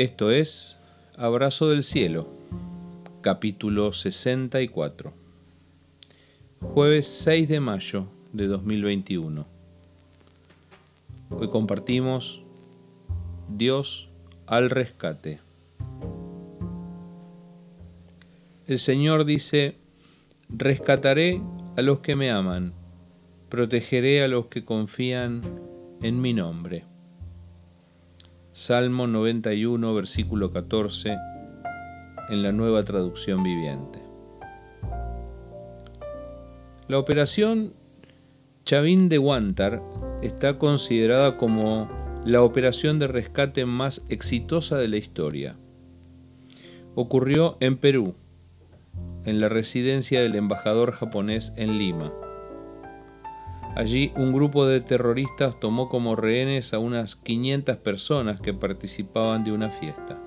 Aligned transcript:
Esto 0.00 0.30
es 0.30 0.78
Abrazo 1.18 1.68
del 1.68 1.84
Cielo, 1.84 2.26
capítulo 3.20 3.92
64, 3.92 5.12
jueves 6.62 7.06
6 7.06 7.46
de 7.46 7.60
mayo 7.60 8.06
de 8.32 8.46
2021. 8.46 9.46
Hoy 11.28 11.50
compartimos 11.50 12.40
Dios 13.50 14.08
al 14.46 14.70
rescate. 14.70 15.40
El 18.66 18.78
Señor 18.78 19.26
dice, 19.26 19.76
rescataré 20.48 21.42
a 21.76 21.82
los 21.82 21.98
que 21.98 22.16
me 22.16 22.30
aman, 22.30 22.72
protegeré 23.50 24.22
a 24.22 24.28
los 24.28 24.46
que 24.46 24.64
confían 24.64 25.42
en 26.00 26.22
mi 26.22 26.32
nombre. 26.32 26.89
Salmo 28.52 29.06
91, 29.06 29.94
versículo 29.94 30.52
14, 30.52 31.16
en 32.30 32.42
la 32.42 32.50
nueva 32.50 32.82
traducción 32.82 33.44
viviente. 33.44 34.02
La 36.88 36.98
operación 36.98 37.74
Chavín 38.64 39.08
de 39.08 39.18
Guantar 39.18 39.80
está 40.20 40.58
considerada 40.58 41.36
como 41.36 41.88
la 42.24 42.42
operación 42.42 42.98
de 42.98 43.06
rescate 43.06 43.66
más 43.66 44.04
exitosa 44.08 44.78
de 44.78 44.88
la 44.88 44.96
historia. 44.96 45.56
Ocurrió 46.96 47.56
en 47.60 47.76
Perú, 47.76 48.16
en 49.24 49.38
la 49.40 49.48
residencia 49.48 50.22
del 50.22 50.34
embajador 50.34 50.90
japonés 50.90 51.52
en 51.54 51.78
Lima. 51.78 52.12
Allí 53.76 54.12
un 54.16 54.32
grupo 54.32 54.66
de 54.66 54.80
terroristas 54.80 55.60
tomó 55.60 55.88
como 55.88 56.16
rehenes 56.16 56.74
a 56.74 56.80
unas 56.80 57.14
500 57.14 57.76
personas 57.76 58.40
que 58.40 58.52
participaban 58.52 59.44
de 59.44 59.52
una 59.52 59.70
fiesta. 59.70 60.20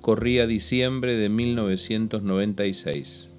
Corría 0.00 0.46
diciembre 0.46 1.16
de 1.16 1.28
1996. 1.28 3.34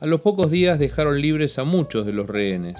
A 0.00 0.06
los 0.06 0.20
pocos 0.20 0.50
días 0.50 0.78
dejaron 0.78 1.22
libres 1.22 1.58
a 1.58 1.64
muchos 1.64 2.04
de 2.04 2.12
los 2.12 2.28
rehenes, 2.28 2.76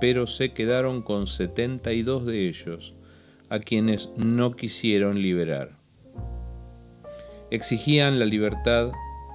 pero 0.00 0.28
se 0.28 0.52
quedaron 0.52 1.02
con 1.02 1.26
72 1.26 2.24
de 2.24 2.48
ellos, 2.48 2.94
a 3.50 3.58
quienes 3.58 4.12
no 4.16 4.52
quisieron 4.52 5.20
liberar. 5.20 5.76
Exigían 7.50 8.20
la 8.20 8.24
libertad 8.24 8.92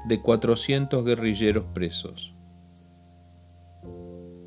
de 0.07 0.21
400 0.21 1.03
guerrilleros 1.03 1.65
presos 1.73 2.36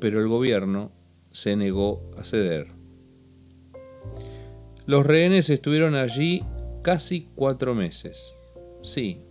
pero 0.01 0.19
el 0.19 0.27
gobierno 0.27 0.91
se 1.31 1.55
negó 1.55 2.11
a 2.17 2.25
ceder. 2.25 2.67
Los 4.87 5.05
rehenes 5.05 5.49
estuvieron 5.49 5.95
allí 5.95 6.43
casi 6.81 7.29
cuatro 7.35 7.75
meses. 7.75 8.33
Sí, 8.81 9.21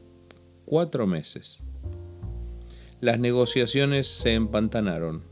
cuatro 0.65 1.07
meses. 1.09 1.63
Las 3.01 3.19
negociaciones 3.19 4.07
se 4.07 4.35
empantanaron. 4.35 5.25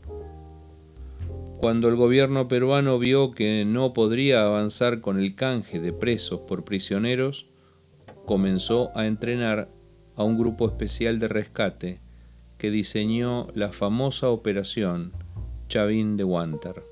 Cuando 1.57 1.87
el 1.87 1.95
gobierno 1.95 2.47
peruano 2.47 2.99
vio 2.99 3.31
que 3.31 3.63
no 3.65 3.93
podría 3.93 4.45
avanzar 4.45 4.99
con 4.99 5.19
el 5.19 5.35
canje 5.35 5.79
de 5.79 5.93
presos 5.93 6.41
por 6.41 6.65
prisioneros, 6.65 7.47
comenzó 8.25 8.91
a 8.95 9.07
entrenar 9.07 9.69
a 10.15 10.23
un 10.23 10.37
grupo 10.37 10.67
especial 10.67 11.17
de 11.17 11.29
rescate 11.29 12.01
que 12.57 12.71
diseñó 12.71 13.47
la 13.55 13.71
famosa 13.71 14.29
operación 14.29 15.13
Chavín 15.69 16.17
de 16.17 16.23
Wanter. 16.23 16.83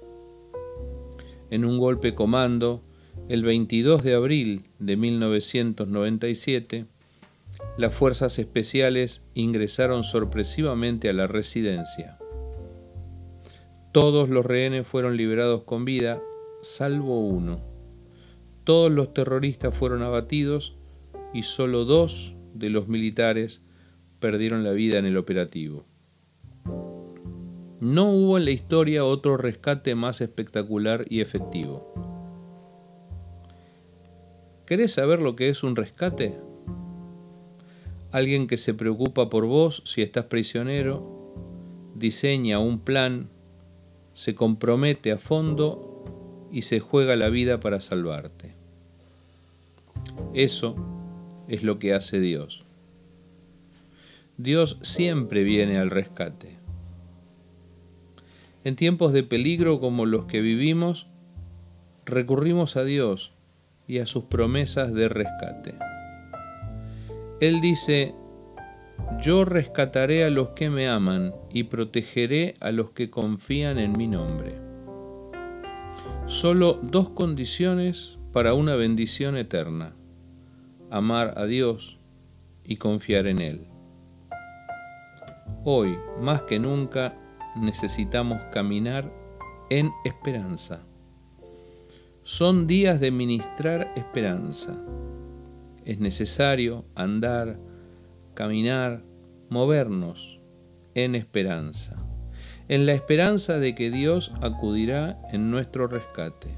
En 1.50 1.66
un 1.66 1.80
golpe 1.80 2.14
comando, 2.14 2.84
el 3.28 3.42
22 3.44 4.04
de 4.04 4.14
abril 4.14 4.70
de 4.78 4.96
1997, 4.96 6.86
las 7.76 7.94
fuerzas 7.94 8.38
especiales 8.38 9.26
ingresaron 9.34 10.04
sorpresivamente 10.04 11.10
a 11.10 11.14
la 11.14 11.26
residencia. 11.26 12.20
Todos 13.92 14.30
los 14.30 14.46
rehenes 14.46 14.88
fueron 14.88 15.18
liberados 15.18 15.64
con 15.64 15.84
vida, 15.84 16.22
salvo 16.62 17.20
uno. 17.20 17.60
Todos 18.64 18.92
los 18.92 19.12
terroristas 19.12 19.74
fueron 19.74 20.04
abatidos 20.04 20.78
y 21.34 21.42
solo 21.42 21.84
dos 21.84 22.36
de 22.54 22.70
los 22.70 22.88
militares 22.88 23.64
perdieron 24.20 24.64
la 24.64 24.72
vida 24.72 25.00
en 25.00 25.06
el 25.06 25.18
operativo. 25.18 25.86
No 27.80 28.10
hubo 28.10 28.38
en 28.38 28.46
la 28.46 28.52
historia 28.52 29.06
otro 29.06 29.38
rescate 29.38 29.94
más 29.94 30.22
espectacular 30.22 31.06
y 31.10 31.22
efectivo. 31.22 31.94
¿Querés 34.66 34.94
saber 34.94 35.22
lo 35.22 35.36
que 35.36 35.50
es 35.50 35.62
un 35.62 35.76
rescate? 35.76 36.40
Alguien 38.12 38.48
que 38.48 38.58
se 38.58 38.74
preocupa 38.74 39.30
por 39.30 39.46
vos 39.46 39.84
si 39.86 40.02
estás 40.02 40.26
prisionero, 40.26 41.34
diseña 41.94 42.58
un 42.58 42.80
plan, 42.80 43.30
se 44.16 44.34
compromete 44.34 45.12
a 45.12 45.20
fondo 45.20 46.04
y 46.52 46.64
se 46.64 46.80
juega 46.80 47.16
la 47.16 47.30
vida 47.30 47.60
para 47.60 47.80
salvarte. 47.80 48.56
Eso 50.34 50.76
es 51.48 51.64
lo 51.64 51.78
que 51.78 51.94
hace 51.94 52.20
Dios. 52.20 52.64
Dios 54.38 54.80
siempre 54.82 55.44
viene 55.44 55.78
al 55.78 55.92
rescate. 55.92 56.58
En 58.68 58.76
tiempos 58.76 59.14
de 59.14 59.24
peligro 59.24 59.80
como 59.80 60.06
los 60.06 60.26
que 60.26 60.42
vivimos, 60.42 61.08
recurrimos 62.06 62.76
a 62.76 62.84
Dios 62.84 63.32
y 63.88 64.00
a 64.00 64.06
sus 64.06 64.26
promesas 64.26 64.94
de 64.94 65.08
rescate. 65.08 65.76
Él 67.40 67.62
dice, 67.62 68.14
yo 69.22 69.46
rescataré 69.46 70.26
a 70.26 70.30
los 70.30 70.50
que 70.50 70.70
me 70.70 70.90
aman 70.90 71.34
y 71.50 71.64
protegeré 71.64 72.56
a 72.60 72.74
los 72.74 72.92
que 72.92 73.10
confían 73.10 73.80
en 73.80 73.94
mi 73.94 74.06
nombre. 74.06 74.56
Solo 76.26 76.78
dos 76.84 77.08
condiciones 77.12 78.20
para 78.34 78.54
una 78.54 78.76
bendición 78.76 79.38
eterna, 79.38 79.96
amar 80.92 81.36
a 81.38 81.46
Dios 81.46 82.00
y 82.66 82.76
confiar 82.76 83.28
en 83.28 83.40
Él. 83.40 83.68
Hoy, 85.64 85.98
más 86.20 86.42
que 86.42 86.60
nunca, 86.60 87.18
necesitamos 87.60 88.42
caminar 88.54 89.12
en 89.70 89.92
esperanza. 90.06 90.86
Son 92.24 92.68
días 92.68 93.00
de 93.00 93.12
ministrar 93.12 93.92
esperanza. 93.96 94.78
Es 95.86 96.00
necesario 96.00 96.86
andar, 96.96 97.60
caminar, 98.34 99.04
movernos 99.50 100.42
en 100.94 101.16
esperanza, 101.16 101.96
en 102.68 102.86
la 102.86 102.94
esperanza 102.94 103.60
de 103.60 103.76
que 103.76 103.92
Dios 103.92 104.34
acudirá 104.42 105.22
en 105.32 105.52
nuestro 105.52 105.88
rescate. 105.88 106.50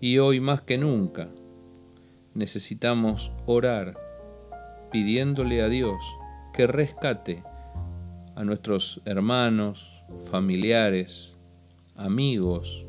Y 0.00 0.18
hoy 0.18 0.40
más 0.40 0.62
que 0.62 0.76
nunca 0.76 1.28
necesitamos 2.34 3.32
orar 3.46 3.96
pidiéndole 4.90 5.62
a 5.62 5.68
Dios 5.68 5.96
que 6.52 6.66
rescate 6.66 7.42
a 8.36 8.44
nuestros 8.44 9.00
hermanos, 9.04 10.02
familiares, 10.30 11.34
amigos 11.96 12.84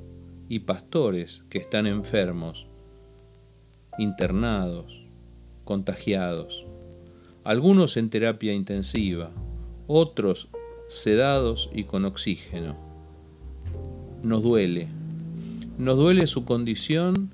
y 0.49 0.59
pastores 0.59 1.43
que 1.49 1.59
están 1.59 1.87
enfermos, 1.87 2.67
internados, 3.97 5.05
contagiados, 5.63 6.65
algunos 7.43 7.97
en 7.97 8.09
terapia 8.09 8.53
intensiva, 8.53 9.31
otros 9.87 10.49
sedados 10.87 11.69
y 11.73 11.83
con 11.83 12.05
oxígeno. 12.05 12.75
Nos 14.23 14.41
duele, 14.41 14.87
nos 15.77 15.97
duele 15.97 16.25
su 16.25 16.45
condición 16.45 17.31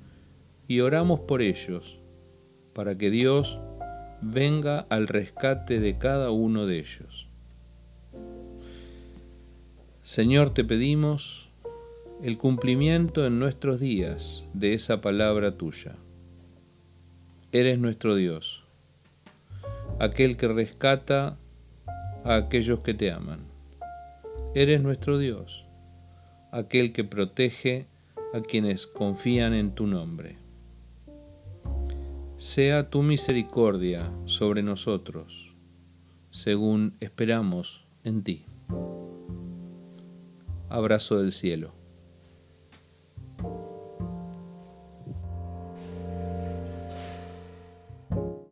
y 0.68 0.80
oramos 0.80 1.20
por 1.20 1.40
ellos, 1.40 1.98
para 2.74 2.96
que 2.96 3.10
Dios 3.10 3.58
venga 4.20 4.80
al 4.90 5.08
rescate 5.08 5.80
de 5.80 5.98
cada 5.98 6.30
uno 6.30 6.66
de 6.66 6.78
ellos. 6.78 7.31
Señor, 10.04 10.52
te 10.52 10.64
pedimos 10.64 11.48
el 12.24 12.36
cumplimiento 12.36 13.24
en 13.24 13.38
nuestros 13.38 13.78
días 13.78 14.42
de 14.52 14.74
esa 14.74 15.00
palabra 15.00 15.56
tuya. 15.56 15.94
Eres 17.52 17.78
nuestro 17.78 18.16
Dios, 18.16 18.64
aquel 20.00 20.36
que 20.36 20.48
rescata 20.48 21.38
a 22.24 22.34
aquellos 22.34 22.80
que 22.80 22.94
te 22.94 23.12
aman. 23.12 23.46
Eres 24.56 24.82
nuestro 24.82 25.18
Dios, 25.18 25.66
aquel 26.50 26.92
que 26.92 27.04
protege 27.04 27.86
a 28.34 28.40
quienes 28.40 28.88
confían 28.88 29.54
en 29.54 29.72
tu 29.72 29.86
nombre. 29.86 30.34
Sea 32.38 32.90
tu 32.90 33.04
misericordia 33.04 34.10
sobre 34.24 34.64
nosotros, 34.64 35.54
según 36.32 36.96
esperamos 36.98 37.84
en 38.02 38.24
ti 38.24 38.44
abrazo 40.72 41.18
del 41.18 41.32
cielo. 41.32 41.81